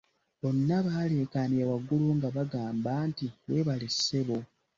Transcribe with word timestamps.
Bonna 0.41 0.77
baleekaanira 0.87 1.65
waggulu 1.71 2.07
nga 2.17 2.29
bagamba 2.35 2.91
nti 3.09 3.25
"weebale 3.47 3.87
ssebo" 3.93 4.37